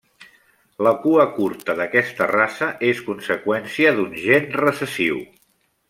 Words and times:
La 0.87 0.93
cua 1.03 1.25
curta 1.35 1.75
d'aquesta 1.81 2.29
raça 2.33 2.71
és 2.93 3.05
conseqüència 3.11 3.93
d'un 4.01 4.17
gen 4.27 4.49
recessiu. 4.67 5.23